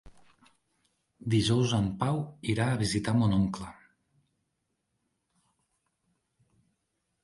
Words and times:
Dijous 1.33 1.75
en 1.81 1.91
Pau 2.05 2.17
irà 2.55 2.67
a 2.71 2.81
visitar 2.81 3.15
mon 3.21 3.37
oncle. 3.39 3.71